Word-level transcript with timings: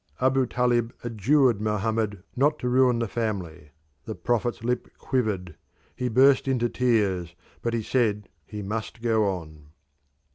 Abu 0.19 0.47
Talib 0.47 0.93
adjured 1.03 1.61
Mohammed 1.61 2.23
not 2.35 2.57
to 2.57 2.67
ruin 2.69 2.97
the 2.97 3.07
family. 3.07 3.69
The 4.05 4.15
prophet's 4.15 4.63
lip 4.63 4.87
quivered: 4.97 5.55
he 5.95 6.09
burst 6.09 6.47
into 6.47 6.69
tears, 6.69 7.35
but 7.61 7.75
he 7.75 7.83
said 7.83 8.27
he 8.47 8.63
must 8.63 9.03
go 9.03 9.25
on. 9.29 9.67